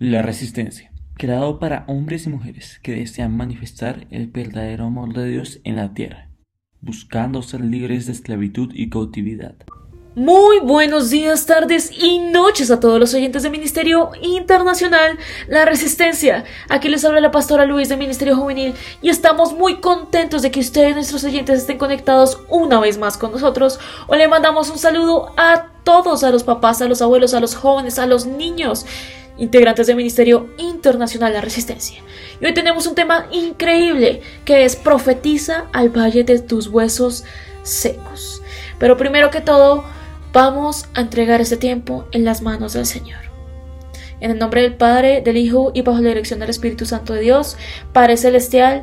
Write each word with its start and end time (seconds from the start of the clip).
La 0.00 0.22
Resistencia, 0.22 0.90
creado 1.16 1.60
para 1.60 1.84
hombres 1.86 2.26
y 2.26 2.28
mujeres 2.28 2.80
que 2.82 2.96
desean 2.96 3.36
manifestar 3.36 4.08
el 4.10 4.26
verdadero 4.26 4.86
amor 4.86 5.14
de 5.14 5.28
Dios 5.28 5.60
en 5.62 5.76
la 5.76 5.94
tierra, 5.94 6.30
buscando 6.80 7.42
ser 7.42 7.60
libres 7.60 8.06
de 8.06 8.12
esclavitud 8.12 8.72
y 8.74 8.90
cautividad. 8.90 9.54
Muy 10.16 10.58
buenos 10.58 11.10
días, 11.10 11.46
tardes 11.46 11.92
y 11.92 12.18
noches 12.18 12.72
a 12.72 12.80
todos 12.80 12.98
los 12.98 13.14
oyentes 13.14 13.44
del 13.44 13.52
Ministerio 13.52 14.10
Internacional 14.20 15.16
La 15.46 15.64
Resistencia. 15.64 16.44
Aquí 16.68 16.88
les 16.88 17.04
habla 17.04 17.20
la 17.20 17.30
pastora 17.30 17.64
Luis 17.64 17.88
del 17.88 17.98
Ministerio 17.98 18.36
Juvenil 18.36 18.74
y 19.00 19.10
estamos 19.10 19.52
muy 19.52 19.76
contentos 19.76 20.42
de 20.42 20.50
que 20.50 20.60
ustedes, 20.60 20.96
nuestros 20.96 21.22
oyentes, 21.22 21.60
estén 21.60 21.78
conectados 21.78 22.40
una 22.48 22.80
vez 22.80 22.98
más 22.98 23.16
con 23.16 23.30
nosotros. 23.30 23.78
O 24.08 24.16
le 24.16 24.26
mandamos 24.26 24.70
un 24.70 24.78
saludo 24.78 25.32
a 25.36 25.68
todos, 25.84 26.24
a 26.24 26.30
los 26.30 26.42
papás, 26.42 26.82
a 26.82 26.88
los 26.88 27.00
abuelos, 27.00 27.32
a 27.34 27.40
los 27.40 27.54
jóvenes, 27.54 27.98
a 27.98 28.06
los 28.06 28.26
niños, 28.26 28.86
integrantes 29.38 29.86
del 29.86 29.96
Ministerio 29.96 30.48
Internacional 30.58 31.32
La 31.32 31.40
Resistencia. 31.40 32.02
Y 32.40 32.46
hoy 32.46 32.54
tenemos 32.54 32.86
un 32.86 32.94
tema 32.94 33.26
increíble 33.30 34.20
que 34.44 34.64
es 34.64 34.76
profetiza 34.76 35.66
al 35.72 35.90
valle 35.90 36.24
de 36.24 36.38
tus 36.38 36.68
huesos 36.68 37.24
secos. 37.62 38.42
Pero 38.78 38.96
primero 38.96 39.30
que 39.30 39.40
todo, 39.40 39.84
Vamos 40.34 40.88
a 40.94 41.00
entregar 41.00 41.40
este 41.40 41.56
tiempo 41.56 42.08
en 42.10 42.24
las 42.24 42.42
manos 42.42 42.72
del 42.72 42.86
Señor. 42.86 43.20
En 44.18 44.32
el 44.32 44.38
nombre 44.40 44.62
del 44.62 44.74
Padre, 44.74 45.20
del 45.20 45.36
Hijo 45.36 45.70
y 45.74 45.82
bajo 45.82 46.00
la 46.00 46.08
dirección 46.08 46.40
del 46.40 46.50
Espíritu 46.50 46.86
Santo 46.86 47.12
de 47.14 47.20
Dios, 47.20 47.56
Padre 47.92 48.16
Celestial, 48.16 48.82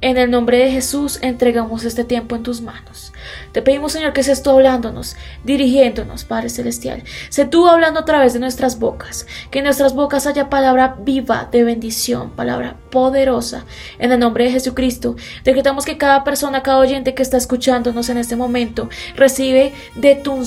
en 0.00 0.16
el 0.16 0.30
nombre 0.30 0.58
de 0.58 0.70
Jesús 0.70 1.18
entregamos 1.22 1.84
este 1.84 2.04
tiempo 2.04 2.36
en 2.36 2.42
tus 2.42 2.60
manos. 2.60 3.12
Te 3.52 3.62
pedimos, 3.62 3.92
Señor, 3.92 4.12
que 4.12 4.22
seas 4.22 4.42
tú 4.42 4.50
hablándonos, 4.50 5.16
dirigiéndonos, 5.44 6.24
Padre 6.24 6.48
Celestial. 6.48 7.02
Sé 7.28 7.44
tú 7.44 7.68
hablando 7.68 8.00
a 8.00 8.04
través 8.04 8.32
de 8.32 8.38
nuestras 8.38 8.78
bocas. 8.78 9.26
Que 9.50 9.58
en 9.58 9.64
nuestras 9.66 9.94
bocas 9.94 10.26
haya 10.26 10.48
palabra 10.48 10.96
viva 11.00 11.48
de 11.50 11.64
bendición, 11.64 12.30
palabra 12.30 12.76
poderosa. 12.90 13.64
En 13.98 14.12
el 14.12 14.18
nombre 14.18 14.44
de 14.44 14.52
Jesucristo, 14.52 15.16
decretamos 15.44 15.84
que 15.84 15.98
cada 15.98 16.24
persona, 16.24 16.62
cada 16.62 16.78
oyente 16.78 17.14
que 17.14 17.22
está 17.22 17.36
escuchándonos 17.36 18.08
en 18.08 18.18
este 18.18 18.36
momento, 18.36 18.88
recibe 19.16 19.74
de 19.96 20.14
tu 20.14 20.40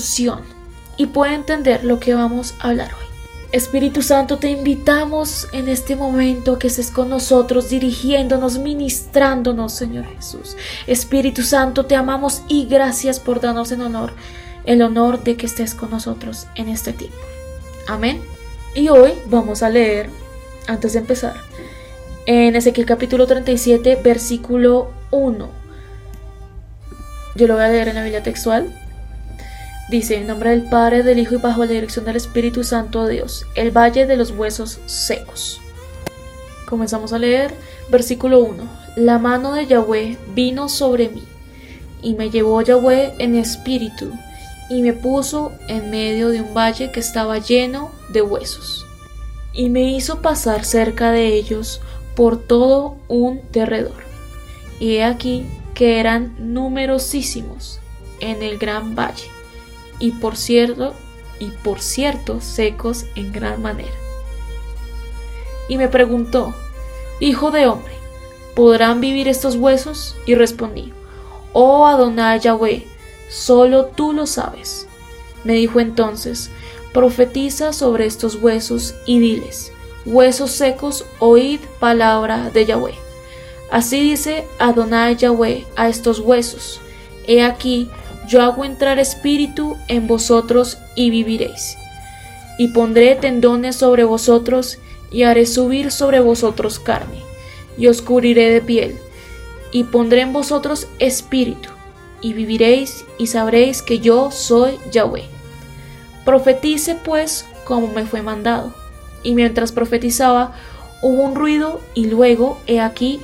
y 0.96 1.06
puede 1.06 1.34
entender 1.34 1.84
lo 1.84 2.00
que 2.00 2.14
vamos 2.14 2.54
a 2.60 2.68
hablar 2.68 2.90
hoy. 2.94 3.13
Espíritu 3.54 4.02
Santo, 4.02 4.38
te 4.38 4.50
invitamos 4.50 5.46
en 5.52 5.68
este 5.68 5.94
momento 5.94 6.58
que 6.58 6.66
estés 6.66 6.90
con 6.90 7.08
nosotros, 7.08 7.70
dirigiéndonos, 7.70 8.58
ministrándonos, 8.58 9.72
Señor 9.72 10.06
Jesús. 10.06 10.56
Espíritu 10.88 11.44
Santo, 11.44 11.86
te 11.86 11.94
amamos 11.94 12.42
y 12.48 12.66
gracias 12.66 13.20
por 13.20 13.40
darnos 13.40 13.70
el 13.70 13.82
honor, 13.82 14.12
el 14.64 14.82
honor 14.82 15.22
de 15.22 15.36
que 15.36 15.46
estés 15.46 15.76
con 15.76 15.90
nosotros 15.90 16.48
en 16.56 16.68
este 16.68 16.92
tiempo. 16.92 17.16
Amén. 17.86 18.20
Y 18.74 18.88
hoy 18.88 19.12
vamos 19.26 19.62
a 19.62 19.70
leer, 19.70 20.10
antes 20.66 20.94
de 20.94 20.98
empezar, 20.98 21.34
en 22.26 22.56
Ezequiel 22.56 22.86
capítulo 22.86 23.28
37, 23.28 24.00
versículo 24.02 24.90
1. 25.12 25.48
Yo 27.36 27.46
lo 27.46 27.54
voy 27.54 27.62
a 27.62 27.68
leer 27.68 27.86
en 27.86 27.94
la 27.94 28.02
Biblia 28.02 28.24
textual. 28.24 28.83
Dice, 29.88 30.16
en 30.16 30.26
nombre 30.26 30.50
del 30.50 30.62
Padre, 30.62 31.02
del 31.02 31.18
Hijo 31.18 31.34
y 31.34 31.38
bajo 31.38 31.64
la 31.64 31.72
dirección 31.72 32.06
del 32.06 32.16
Espíritu 32.16 32.64
Santo 32.64 33.04
de 33.04 33.14
Dios, 33.14 33.46
el 33.54 33.70
valle 33.70 34.06
de 34.06 34.16
los 34.16 34.30
huesos 34.30 34.80
secos. 34.86 35.60
Comenzamos 36.66 37.12
a 37.12 37.18
leer, 37.18 37.54
versículo 37.90 38.40
1. 38.40 38.66
La 38.96 39.18
mano 39.18 39.52
de 39.52 39.66
Yahweh 39.66 40.16
vino 40.34 40.70
sobre 40.70 41.10
mí, 41.10 41.22
y 42.00 42.14
me 42.14 42.30
llevó 42.30 42.62
Yahweh 42.62 43.14
en 43.18 43.34
espíritu, 43.34 44.10
y 44.70 44.80
me 44.80 44.94
puso 44.94 45.52
en 45.68 45.90
medio 45.90 46.30
de 46.30 46.40
un 46.40 46.54
valle 46.54 46.90
que 46.90 47.00
estaba 47.00 47.38
lleno 47.38 47.92
de 48.08 48.22
huesos, 48.22 48.86
y 49.52 49.68
me 49.68 49.82
hizo 49.82 50.22
pasar 50.22 50.64
cerca 50.64 51.10
de 51.10 51.34
ellos 51.34 51.82
por 52.16 52.40
todo 52.40 52.96
un 53.08 53.42
derredor. 53.52 54.02
Y 54.80 54.94
he 54.94 55.04
aquí 55.04 55.46
que 55.74 56.00
eran 56.00 56.34
numerosísimos 56.38 57.80
en 58.20 58.42
el 58.42 58.56
gran 58.56 58.94
valle 58.94 59.34
y 59.98 60.12
por 60.12 60.36
cierto, 60.36 60.94
y 61.38 61.46
por 61.46 61.80
cierto 61.80 62.40
secos 62.40 63.04
en 63.14 63.32
gran 63.32 63.62
manera. 63.62 63.92
Y 65.68 65.76
me 65.78 65.88
preguntó, 65.88 66.54
Hijo 67.20 67.50
de 67.50 67.66
hombre, 67.66 67.92
¿podrán 68.54 69.00
vivir 69.00 69.28
estos 69.28 69.56
huesos? 69.56 70.16
Y 70.26 70.34
respondí, 70.34 70.92
Oh 71.52 71.86
Adonai 71.86 72.40
Yahweh, 72.40 72.86
solo 73.30 73.86
tú 73.86 74.12
lo 74.12 74.26
sabes. 74.26 74.86
Me 75.44 75.54
dijo 75.54 75.80
entonces, 75.80 76.50
profetiza 76.92 77.72
sobre 77.72 78.06
estos 78.06 78.36
huesos 78.36 78.94
y 79.06 79.18
diles, 79.18 79.72
huesos 80.06 80.50
secos, 80.50 81.04
oíd 81.18 81.60
palabra 81.78 82.50
de 82.50 82.66
Yahweh. 82.66 82.94
Así 83.70 84.00
dice 84.00 84.46
Adonai 84.58 85.16
Yahweh 85.16 85.64
a 85.76 85.88
estos 85.88 86.20
huesos, 86.20 86.80
he 87.26 87.42
aquí, 87.42 87.90
yo 88.26 88.42
hago 88.42 88.64
entrar 88.64 88.98
espíritu 88.98 89.76
en 89.88 90.06
vosotros 90.06 90.78
y 90.94 91.10
viviréis. 91.10 91.76
Y 92.58 92.68
pondré 92.68 93.16
tendones 93.16 93.76
sobre 93.76 94.04
vosotros 94.04 94.78
y 95.10 95.24
haré 95.24 95.46
subir 95.46 95.90
sobre 95.90 96.20
vosotros 96.20 96.78
carne, 96.78 97.18
y 97.76 97.88
os 97.88 98.02
cubriré 98.02 98.50
de 98.50 98.60
piel, 98.60 98.96
y 99.72 99.84
pondré 99.84 100.22
en 100.22 100.32
vosotros 100.32 100.86
espíritu, 100.98 101.70
y 102.20 102.32
viviréis 102.32 103.04
y 103.18 103.26
sabréis 103.26 103.82
que 103.82 104.00
yo 104.00 104.30
soy 104.30 104.78
Yahweh. 104.90 105.24
Profetice 106.24 106.94
pues 106.94 107.44
como 107.64 107.88
me 107.88 108.06
fue 108.06 108.22
mandado. 108.22 108.72
Y 109.22 109.34
mientras 109.34 109.72
profetizaba, 109.72 110.54
hubo 111.02 111.22
un 111.22 111.34
ruido 111.34 111.80
y 111.94 112.06
luego, 112.06 112.58
he 112.66 112.80
aquí, 112.80 113.20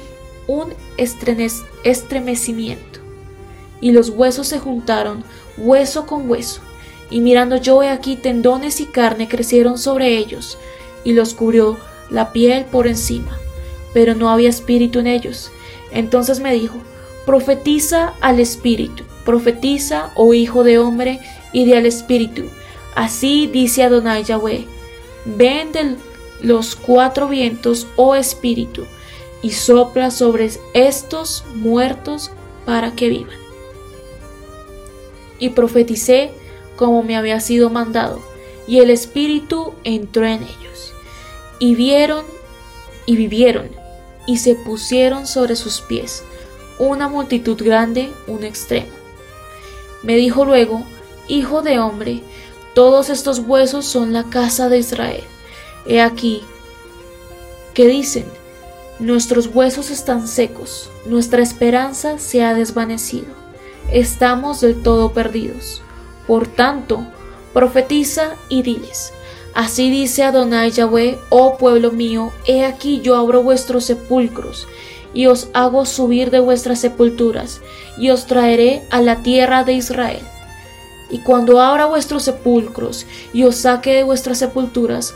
un 0.47 0.75
estremecimiento 0.97 3.00
y 3.81 3.93
los 3.93 4.11
huesos 4.11 4.49
se 4.49 4.59
juntaron, 4.59 5.25
hueso 5.57 6.07
con 6.07 6.29
hueso. 6.29 6.61
Y 7.11 7.21
mirando 7.21 7.57
yo 7.57 7.83
he 7.83 7.89
aquí 7.89 8.17
tendones 8.17 8.81
y 8.81 8.87
carne 8.87 9.29
crecieron 9.29 9.79
sobre 9.79 10.17
ellos, 10.17 10.59
y 11.05 11.13
los 11.13 11.35
cubrió 11.35 11.79
la 12.11 12.33
piel 12.33 12.65
por 12.67 12.87
encima, 12.87 13.39
pero 13.93 14.15
no 14.15 14.31
había 14.31 14.49
espíritu 14.49 14.99
en 15.01 15.07
ellos. 15.07 15.51
Entonces 15.91 16.41
me 16.41 16.53
dijo, 16.53 16.77
profetiza 17.27 18.15
al 18.21 18.39
espíritu, 18.39 19.05
profetiza, 19.25 20.13
oh 20.15 20.35
hijo 20.35 20.63
de 20.63 20.79
hombre, 20.79 21.21
y 21.53 21.65
de 21.65 21.77
al 21.77 21.87
espíritu. 21.87 22.45
Así 22.95 23.49
dice 23.49 23.83
Adonai 23.83 24.23
Yahweh, 24.23 24.67
ven 25.25 25.73
de 25.73 25.97
los 26.43 26.77
cuatro 26.77 27.29
vientos, 27.29 27.87
oh 27.97 28.15
espíritu, 28.15 28.85
y 29.43 29.51
sopla 29.51 30.11
sobre 30.11 30.51
estos 30.75 31.45
muertos 31.55 32.31
para 32.67 32.93
que 32.93 33.09
vivan 33.09 33.40
y 35.41 35.49
profeticé 35.51 36.31
como 36.77 37.03
me 37.03 37.17
había 37.17 37.41
sido 37.41 37.69
mandado, 37.71 38.23
y 38.67 38.79
el 38.79 38.91
Espíritu 38.91 39.75
entró 39.85 40.25
en 40.25 40.43
ellos. 40.43 40.93
Y 41.59 41.75
vieron 41.75 42.25
y 43.07 43.17
vivieron, 43.17 43.69
y 44.27 44.39
se 44.39 44.55
pusieron 44.55 45.27
sobre 45.27 45.57
sus 45.57 45.81
pies, 45.81 46.23
una 46.79 47.09
multitud 47.09 47.63
grande, 47.63 48.11
un 48.27 48.45
extremo. 48.45 48.93
Me 50.03 50.17
dijo 50.17 50.45
luego, 50.45 50.85
Hijo 51.29 51.63
de 51.63 51.79
hombre, 51.79 52.23
todos 52.75 53.09
estos 53.09 53.39
huesos 53.41 53.85
son 53.85 54.13
la 54.13 54.25
casa 54.25 54.69
de 54.69 54.79
Israel. 54.79 55.23
He 55.87 56.01
aquí, 56.01 56.43
que 57.73 57.87
dicen, 57.87 58.25
nuestros 58.99 59.47
huesos 59.47 59.91
están 59.91 60.27
secos, 60.27 60.91
nuestra 61.07 61.43
esperanza 61.43 62.19
se 62.19 62.43
ha 62.43 62.55
desvanecido 62.55 63.41
estamos 63.91 64.61
del 64.61 64.83
todo 64.83 65.13
perdidos. 65.13 65.83
Por 66.27 66.47
tanto, 66.47 67.07
profetiza 67.53 68.37
y 68.49 68.63
diles, 68.63 69.13
Así 69.55 69.91
dice 69.91 70.23
Adonai 70.23 70.71
Yahweh, 70.71 71.19
oh 71.29 71.57
pueblo 71.57 71.91
mío, 71.91 72.31
he 72.47 72.65
aquí 72.65 73.01
yo 73.01 73.17
abro 73.17 73.43
vuestros 73.43 73.85
sepulcros, 73.85 74.69
y 75.13 75.27
os 75.27 75.49
hago 75.55 75.87
subir 75.87 76.31
de 76.31 76.39
vuestras 76.39 76.79
sepulturas, 76.81 77.61
y 77.99 78.11
os 78.11 78.27
traeré 78.27 78.83
a 78.91 79.03
la 79.03 79.23
tierra 79.23 79.65
de 79.65 79.73
Israel. 79.73 80.21
Y 81.11 81.19
cuando 81.19 81.61
abra 81.61 81.87
vuestros 81.87 82.23
sepulcros, 82.23 83.07
y 83.33 83.43
os 83.43 83.57
saque 83.57 83.95
de 83.97 84.03
vuestras 84.05 84.39
sepulturas, 84.39 85.15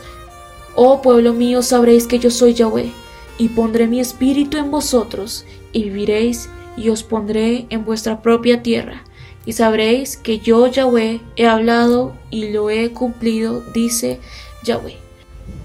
oh 0.74 1.00
pueblo 1.00 1.32
mío, 1.32 1.62
sabréis 1.62 2.08
que 2.08 2.18
yo 2.18 2.30
soy 2.30 2.54
Yahweh, 2.54 2.90
y 3.38 3.48
pondré 3.50 3.86
mi 3.86 4.00
espíritu 4.00 4.58
en 4.58 4.72
vosotros, 4.72 5.44
y 5.72 5.84
viviréis, 5.84 6.48
y 6.76 6.88
os 6.88 7.02
pondré 7.02 7.66
en 7.70 7.84
vuestra 7.84 8.22
propia 8.22 8.62
tierra, 8.62 9.04
y 9.46 9.52
sabréis 9.52 10.16
que 10.16 10.38
yo 10.38 10.66
Yahweh 10.66 11.20
he 11.36 11.46
hablado 11.46 12.16
y 12.30 12.50
lo 12.50 12.70
he 12.70 12.90
cumplido, 12.92 13.62
dice 13.72 14.20
Yahweh. 14.64 14.96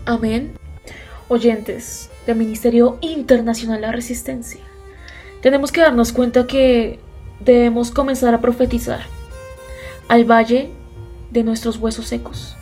Amén. 0.06 0.54
Oyentes 1.28 2.10
del 2.26 2.38
Ministerio 2.38 2.98
Internacional 3.02 3.82
de 3.82 3.88
la 3.88 3.94
Resistencia, 3.94 4.62
tenemos 5.42 5.72
que 5.72 5.82
darnos 5.82 6.12
cuenta 6.12 6.48
que 6.48 7.00
debemos 7.40 7.92
comenzar 7.92 8.34
a 8.34 8.42
profetizar 8.42 9.02
al 10.08 10.26
valle 10.26 10.72
de 11.32 11.44
nuestros 11.44 11.78
huesos 11.78 12.08
secos. 12.08 12.56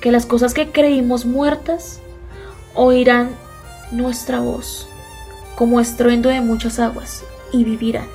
Que 0.00 0.12
las 0.12 0.26
cosas 0.26 0.52
que 0.52 0.70
creímos 0.70 1.24
muertas 1.24 2.00
oirán 2.74 3.30
nuestra 3.92 4.40
voz 4.40 4.88
como 5.54 5.80
estruendo 5.80 6.28
de 6.28 6.40
muchas 6.40 6.78
aguas 6.78 7.24
y 7.52 7.64
vivirán. 7.64 8.08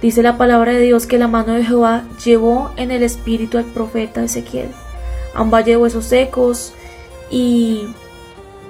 Dice 0.00 0.22
la 0.22 0.38
palabra 0.38 0.72
de 0.72 0.80
Dios 0.80 1.06
que 1.06 1.18
la 1.18 1.28
mano 1.28 1.54
de 1.54 1.64
Jehová 1.64 2.04
llevó 2.24 2.72
en 2.76 2.90
el 2.90 3.02
espíritu 3.02 3.58
al 3.58 3.64
profeta 3.64 4.24
Ezequiel 4.24 4.70
a 5.34 5.42
un 5.42 5.50
valle 5.50 5.72
de 5.72 5.76
huesos 5.76 6.06
secos 6.06 6.72
y 7.30 7.86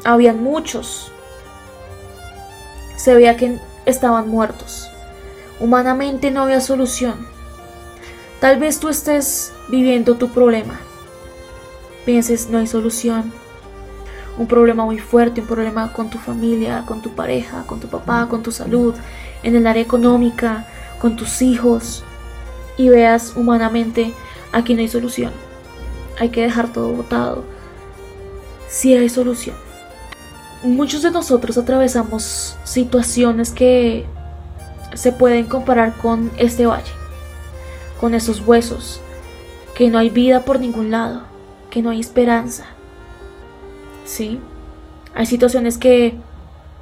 habían 0.04 0.42
muchos. 0.42 1.12
Se 2.96 3.14
veía 3.14 3.36
que 3.36 3.58
estaban 3.86 4.28
muertos. 4.28 4.88
Humanamente 5.58 6.30
no 6.30 6.42
había 6.42 6.60
solución. 6.60 7.26
Tal 8.40 8.58
vez 8.58 8.80
tú 8.80 8.88
estés 8.88 9.52
viviendo 9.68 10.16
tu 10.16 10.30
problema. 10.30 10.80
Pienses, 12.04 12.48
no 12.48 12.58
hay 12.58 12.66
solución. 12.66 13.32
Un 14.38 14.46
problema 14.46 14.84
muy 14.84 14.98
fuerte, 14.98 15.40
un 15.40 15.46
problema 15.46 15.92
con 15.92 16.10
tu 16.10 16.18
familia, 16.18 16.84
con 16.86 17.02
tu 17.02 17.10
pareja, 17.10 17.64
con 17.66 17.80
tu 17.80 17.88
papá, 17.88 18.26
con 18.28 18.42
tu 18.42 18.52
salud, 18.52 18.94
en 19.42 19.56
el 19.56 19.66
área 19.66 19.82
económica, 19.82 20.66
con 21.00 21.16
tus 21.16 21.42
hijos. 21.42 22.04
Y 22.76 22.88
veas 22.88 23.34
humanamente, 23.36 24.14
aquí 24.52 24.74
no 24.74 24.80
hay 24.80 24.88
solución. 24.88 25.32
Hay 26.18 26.30
que 26.30 26.42
dejar 26.42 26.72
todo 26.72 26.88
botado. 26.92 27.44
Sí 28.68 28.94
hay 28.94 29.08
solución. 29.08 29.56
Muchos 30.62 31.02
de 31.02 31.10
nosotros 31.10 31.58
atravesamos 31.58 32.56
situaciones 32.64 33.50
que 33.50 34.06
se 34.94 35.12
pueden 35.12 35.46
comparar 35.46 35.96
con 35.96 36.30
este 36.36 36.66
valle 36.66 37.00
con 38.00 38.14
esos 38.14 38.40
huesos, 38.40 39.00
que 39.74 39.90
no 39.90 39.98
hay 39.98 40.08
vida 40.08 40.44
por 40.44 40.58
ningún 40.58 40.90
lado, 40.90 41.22
que 41.68 41.82
no 41.82 41.90
hay 41.90 42.00
esperanza. 42.00 42.64
¿Sí? 44.10 44.40
Hay 45.14 45.24
situaciones 45.24 45.78
que 45.78 46.18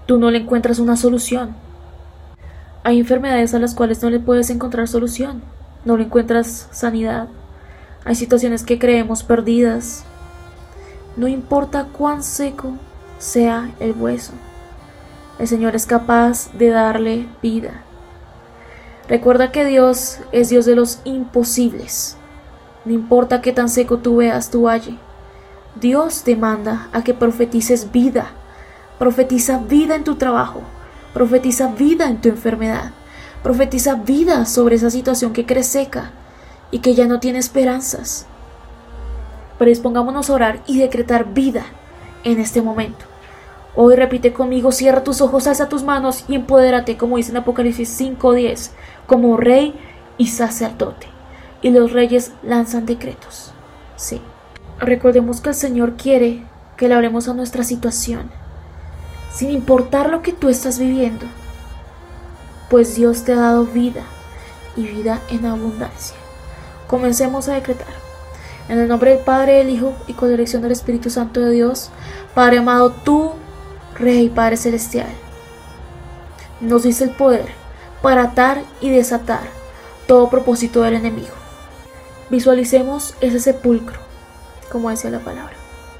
tú 0.07 0.19
no 0.19 0.31
le 0.31 0.39
encuentras 0.39 0.79
una 0.79 0.97
solución. 0.97 1.55
Hay 2.85 2.99
enfermedades 2.99 3.53
a 3.53 3.59
las 3.59 3.75
cuales 3.75 4.03
no 4.03 4.09
le 4.09 4.19
puedes 4.19 4.49
encontrar 4.49 4.89
solución, 4.89 5.43
no 5.85 5.99
le 5.99 6.05
encuentras 6.05 6.69
sanidad. 6.71 7.29
Hay 8.07 8.15
situaciones 8.15 8.63
que 8.63 8.79
creemos 8.79 9.25
perdidas. 9.25 10.05
No 11.19 11.29
importa 11.29 11.89
cuán 11.93 12.23
seco 12.23 12.73
sea 13.19 13.73
el 13.79 13.93
hueso, 13.93 14.33
el 15.39 15.49
Señor 15.49 15.77
es 15.77 15.85
capaz 15.85 16.51
de 16.55 16.71
darle 16.71 17.27
vida. 17.43 17.83
Recuerda 19.07 19.53
que 19.53 19.67
Dios 19.67 20.21
es 20.33 20.49
Dios 20.49 20.65
de 20.65 20.77
los 20.77 21.01
imposibles. 21.05 22.17
No 22.87 22.95
importa 22.95 23.43
qué 23.43 23.53
tan 23.53 23.69
seco 23.69 23.99
tú 23.99 24.17
veas 24.17 24.51
tu 24.51 24.63
valle. 24.63 24.99
Dios 25.81 26.25
te 26.25 26.35
manda 26.35 26.89
a 26.93 27.05
que 27.05 27.15
profetices 27.15 27.93
vida. 27.93 28.33
Profetiza 28.99 29.59
vida 29.59 29.95
en 29.95 30.05
tu 30.05 30.17
trabajo. 30.17 30.63
Profetiza 31.15 31.69
vida 31.69 32.09
en 32.09 32.21
tu 32.21 32.29
enfermedad. 32.29 32.93
Profetiza 33.43 33.95
vida 33.95 34.45
sobre 34.45 34.77
esa 34.77 34.91
situación 34.91 35.33
que 35.33 35.47
crees 35.47 35.69
seca 35.69 36.11
y 36.71 36.81
que 36.81 36.95
ya 36.95 37.07
no 37.07 37.21
tiene 37.21 37.39
esperanzas. 37.39 38.27
Predispongámonos 39.59 40.31
a 40.31 40.35
orar 40.35 40.63
y 40.67 40.79
decretar 40.79 41.33
vida 41.33 41.65
en 42.25 42.41
este 42.41 42.61
momento. 42.61 43.05
Hoy 43.77 43.95
repite 43.95 44.33
conmigo, 44.33 44.73
cierra 44.73 45.05
tus 45.05 45.21
ojos, 45.21 45.47
alza 45.47 45.69
tus 45.69 45.85
manos 45.85 46.25
y 46.27 46.35
empodérate, 46.35 46.97
como 46.97 47.17
dice 47.17 47.31
en 47.31 47.37
Apocalipsis 47.37 48.01
5.10, 48.01 48.71
como 49.07 49.37
rey 49.37 49.75
y 50.17 50.27
sacerdote. 50.27 51.07
Y 51.63 51.71
los 51.71 51.93
reyes 51.93 52.33
lanzan 52.43 52.87
decretos. 52.87 53.53
Sí. 53.97 54.21
Recordemos 54.81 55.41
que 55.41 55.49
el 55.49 55.55
Señor 55.55 55.97
quiere 55.97 56.43
que 56.77 56.89
le 56.89 56.95
hablemos 56.95 57.29
a 57.29 57.35
nuestra 57.35 57.65
situación, 57.65 58.31
sin 59.35 59.51
importar 59.51 60.09
lo 60.09 60.23
que 60.23 60.33
tú 60.33 60.49
estás 60.49 60.79
viviendo, 60.79 61.27
pues 62.71 62.95
Dios 62.95 63.25
te 63.25 63.33
ha 63.33 63.37
dado 63.37 63.65
vida 63.65 64.03
y 64.77 64.87
vida 64.87 65.21
en 65.31 65.47
abundancia. 65.47 66.17
Comencemos 66.87 67.49
a 67.49 67.55
decretar. 67.55 67.89
En 68.69 68.79
el 68.79 68.87
nombre 68.87 69.13
del 69.13 69.25
Padre, 69.25 69.55
del 69.55 69.71
Hijo 69.71 69.95
y 70.07 70.13
con 70.13 70.29
la 70.29 70.33
dirección 70.33 70.63
del 70.63 70.73
Espíritu 70.73 71.11
Santo 71.11 71.41
de 71.41 71.51
Dios, 71.51 71.91
Padre 72.35 72.59
amado, 72.59 72.93
tú 72.93 73.33
Rey 73.99 74.29
Padre 74.29 74.57
Celestial, 74.57 75.09
nos 76.61 76.85
dice 76.85 77.05
el 77.05 77.11
poder 77.11 77.49
para 78.03 78.25
atar 78.25 78.63
y 78.81 78.91
desatar 78.91 79.41
todo 80.07 80.31
propósito 80.31 80.83
del 80.83 80.95
enemigo. 80.95 81.35
Visualicemos 82.31 83.15
ese 83.21 83.41
sepulcro, 83.41 84.08
como 84.71 84.91
decía 84.91 85.11
la 85.11 85.21
palabra. 85.21 85.55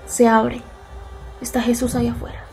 Se 0.07 0.27
abre. 0.27 0.63
Está 1.41 1.61
Jesús 1.61 1.95
ahí 1.95 2.09
afuera. 2.09 2.45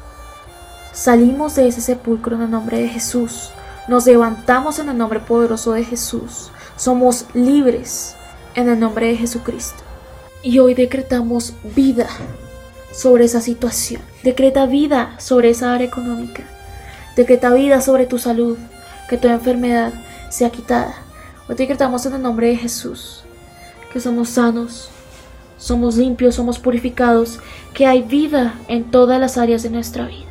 Salimos 0.93 1.55
de 1.55 1.67
ese 1.67 1.81
sepulcro 1.81 2.35
en 2.35 2.43
el 2.43 2.51
nombre 2.51 2.79
de 2.79 2.87
Jesús. 2.87 3.51
Nos 3.87 4.05
levantamos 4.05 4.79
en 4.79 4.89
el 4.89 4.97
nombre 4.97 5.19
poderoso 5.19 5.73
de 5.73 5.83
Jesús. 5.83 6.51
Somos 6.77 7.25
libres 7.33 8.15
en 8.53 8.69
el 8.69 8.79
nombre 8.79 9.07
de 9.07 9.17
Jesucristo. 9.17 9.83
Y 10.41 10.59
hoy 10.59 10.73
decretamos 10.73 11.53
vida 11.75 12.07
sobre 12.91 13.25
esa 13.25 13.41
situación. 13.41 14.01
Decreta 14.23 14.65
vida 14.65 15.15
sobre 15.19 15.49
esa 15.49 15.73
área 15.73 15.87
económica. 15.87 16.43
Decreta 17.15 17.53
vida 17.53 17.81
sobre 17.81 18.05
tu 18.05 18.19
salud. 18.19 18.57
Que 19.09 19.17
tu 19.17 19.27
enfermedad 19.27 19.93
sea 20.29 20.49
quitada. 20.49 20.95
Hoy 21.47 21.55
decretamos 21.55 22.05
en 22.05 22.13
el 22.13 22.21
nombre 22.21 22.47
de 22.47 22.57
Jesús 22.57 23.25
que 23.95 24.01
somos 24.01 24.27
sanos, 24.27 24.89
somos 25.57 25.97
limpios, 25.97 26.35
somos 26.35 26.59
purificados, 26.59 27.39
que 27.73 27.87
hay 27.87 28.01
vida 28.01 28.55
en 28.67 28.83
todas 28.85 29.19
las 29.19 29.37
áreas 29.37 29.63
de 29.63 29.69
nuestra 29.69 30.07
vida. 30.07 30.25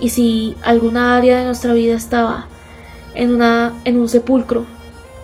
Y 0.00 0.10
si 0.10 0.56
alguna 0.62 1.16
área 1.16 1.38
de 1.38 1.44
nuestra 1.44 1.72
vida 1.72 1.94
estaba 1.94 2.46
en, 3.14 3.34
una, 3.34 3.72
en 3.84 3.98
un 3.98 4.08
sepulcro, 4.08 4.64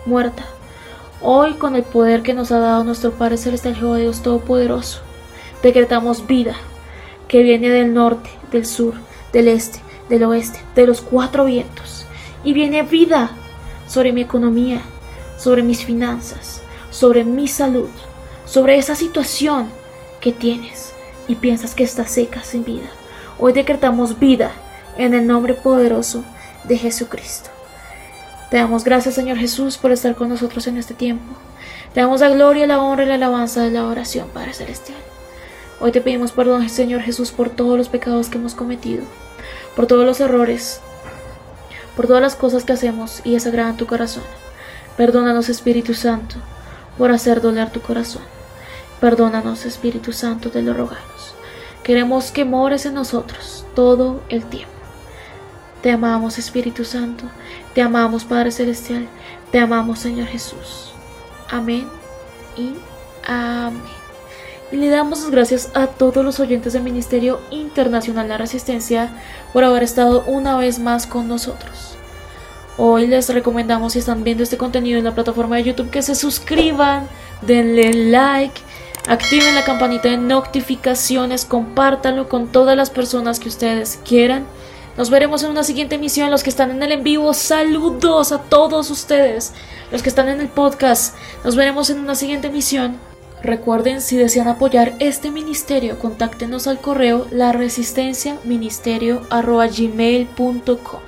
muerta, 0.07 0.45
hoy 1.21 1.55
con 1.55 1.77
el 1.77 1.83
poder 1.83 2.23
que 2.23 2.35
nos 2.35 2.53
ha 2.53 2.59
dado 2.59 2.85
nuestro 2.85 3.13
Padre 3.13 3.37
Celestial 3.37 3.75
Jehová 3.77 3.99
Dios 3.99 4.23
Todopoderoso, 4.23 5.01
decretamos 5.63 6.27
vida 6.27 6.55
que 7.29 7.43
viene 7.43 7.69
del 7.69 7.93
norte, 7.93 8.31
del 8.51 8.67
sur, 8.67 8.95
del 9.33 9.49
este, 9.49 9.81
del 10.09 10.25
oeste, 10.25 10.61
de 10.75 10.87
los 10.87 11.01
cuatro 11.01 11.45
vientos. 11.45 12.07
Y 12.43 12.53
viene 12.53 12.83
vida 12.83 13.31
sobre 13.87 14.13
mi 14.13 14.23
economía, 14.23 14.81
sobre 15.39 15.63
mis 15.63 15.85
finanzas, 15.85 16.63
sobre 16.91 17.25
mi 17.25 17.49
salud, 17.49 17.89
sobre 18.51 18.79
esa 18.79 18.97
situación 18.97 19.69
que 20.21 20.33
tienes 20.33 20.93
y 21.29 21.37
piensas 21.37 21.77
que 21.77 21.85
está 21.85 22.09
seca 22.09 22.43
sin 22.43 22.65
vida. 22.65 22.91
Hoy 23.39 23.53
decretamos 23.53 24.19
vida 24.19 24.51
en 24.99 25.15
el 25.15 25.25
nombre 25.25 25.55
poderoso 25.55 26.25
de 26.65 26.77
Jesucristo. 26.77 27.51
Te 28.51 28.57
damos 28.57 28.83
gracias, 28.83 29.15
Señor 29.15 29.39
Jesús, 29.39 29.79
por 29.79 29.93
estar 29.93 30.17
con 30.17 30.29
nosotros 30.29 30.67
en 30.67 30.79
este 30.79 30.95
tiempo. 30.95 31.33
Te 31.95 32.01
damos 32.01 32.23
la 32.23 32.31
gloria, 32.31 32.67
la 32.67 32.81
honra 32.81 33.05
y 33.05 33.07
la 33.07 33.15
alabanza 33.15 33.63
de 33.63 33.71
la 33.71 33.87
oración, 33.87 34.27
Padre 34.35 34.53
Celestial. 34.53 34.99
Hoy 35.79 35.93
te 35.93 36.01
pedimos 36.01 36.33
perdón, 36.33 36.69
Señor 36.69 37.03
Jesús, 37.03 37.31
por 37.31 37.51
todos 37.51 37.79
los 37.79 37.89
pecados 37.89 38.29
que 38.29 38.39
hemos 38.39 38.57
cometido, 38.57 39.05
por 39.77 39.87
todos 39.87 40.05
los 40.05 40.19
errores, 40.19 40.81
por 41.95 42.09
todas 42.09 42.21
las 42.21 42.35
cosas 42.35 42.65
que 42.65 42.73
hacemos 42.73 43.21
y 43.23 43.35
desagradan 43.35 43.77
tu 43.77 43.87
corazón. 43.87 44.25
Perdónanos, 44.97 45.49
Espíritu 45.49 45.95
Santo, 45.95 46.35
por 46.99 47.13
hacer 47.13 47.41
doler 47.41 47.71
tu 47.71 47.81
corazón. 47.81 48.40
Perdónanos, 49.01 49.65
Espíritu 49.65 50.13
Santo, 50.13 50.51
te 50.51 50.63
lo 50.63 50.75
rogamos. 50.75 51.35
Queremos 51.83 52.31
que 52.31 52.45
mores 52.45 52.87
en 52.87 52.95
nosotros 52.95 53.65
todo 53.75 54.21
el 54.29 54.45
tiempo. 54.45 54.71
Te 55.83 55.91
amamos, 55.91 56.39
Espíritu 56.39 56.85
Santo. 56.85 57.25
Te 57.75 57.83
amamos, 57.83 58.25
Padre 58.25 58.51
Celestial. 58.51 59.09
Te 59.51 59.59
amamos, 59.59 59.99
Señor 59.99 60.27
Jesús. 60.27 60.93
Amén 61.49 61.89
y 62.57 62.75
amén 63.27 64.01
y 64.73 64.77
le 64.77 64.89
damos 64.89 65.21
las 65.21 65.31
gracias 65.31 65.71
a 65.75 65.89
todos 65.89 66.25
los 66.25 66.39
oyentes 66.41 66.73
del 66.73 66.83
Ministerio 66.83 67.41
Internacional 67.51 68.29
de 68.29 68.39
Resistencia 68.39 69.11
por 69.53 69.65
haber 69.65 69.83
estado 69.83 70.23
una 70.27 70.57
vez 70.57 70.79
más 70.79 71.07
con 71.07 71.29
nosotros. 71.29 71.97
Hoy 72.77 73.07
les 73.07 73.29
recomendamos 73.29 73.93
si 73.93 73.99
están 73.99 74.25
viendo 74.25 74.43
este 74.43 74.57
contenido 74.57 74.99
en 74.99 75.05
la 75.05 75.15
plataforma 75.15 75.57
de 75.57 75.65
YouTube 75.65 75.91
que 75.91 76.03
se 76.03 76.15
suscriban, 76.15 77.09
denle 77.43 77.93
like, 77.93 78.61
activen 79.09 79.55
la 79.55 79.65
campanita 79.65 80.09
de 80.09 80.17
notificaciones, 80.17 81.45
compártanlo 81.45 82.29
con 82.29 82.49
todas 82.49 82.77
las 82.77 82.91
personas 82.91 83.41
que 83.41 83.49
ustedes 83.49 83.99
quieran. 84.05 84.47
Nos 84.97 85.11
veremos 85.11 85.43
en 85.43 85.51
una 85.51 85.63
siguiente 85.63 85.95
emisión. 85.95 86.31
Los 86.31 86.43
que 86.43 86.51
están 86.51 86.71
en 86.71 86.83
el 86.83 86.93
en 86.93 87.03
vivo, 87.03 87.33
saludos 87.33 88.33
a 88.33 88.43
todos 88.43 88.91
ustedes. 88.91 89.55
Los 89.91 90.03
que 90.03 90.11
están 90.11 90.29
en 90.29 90.41
el 90.41 90.49
podcast, 90.49 91.17
nos 91.45 91.57
veremos 91.57 91.89
en 91.91 92.01
una 92.01 92.15
siguiente 92.15 92.49
emisión. 92.49 92.99
Recuerden, 93.43 94.03
si 94.03 94.19
desean 94.19 94.49
apoyar 94.49 94.93
este 94.99 95.31
ministerio, 95.31 95.99
contáctenos 95.99 96.67
al 96.67 96.81
correo 96.81 97.27
la 97.31 97.53
resistencia 97.53 98.37
ministerio@gmail.com. 98.45 101.01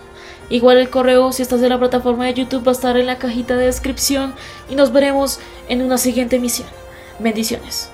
Igual 0.49 0.79
el 0.79 0.89
correo, 0.91 1.33
si 1.33 1.43
estás 1.43 1.63
en 1.63 1.69
la 1.69 1.79
plataforma 1.79 2.25
de 2.25 2.35
YouTube, 2.35 2.67
va 2.67 2.73
a 2.73 2.75
estar 2.75 2.97
en 2.97 3.07
la 3.07 3.19
cajita 3.19 3.57
de 3.57 3.67
descripción 3.67 4.35
y 4.71 4.75
nos 4.75 4.93
veremos 4.93 5.39
en 5.69 5.83
una 5.83 5.99
siguiente 5.99 6.37
emisión. 6.37 6.69
Bendiciones. 7.23 7.91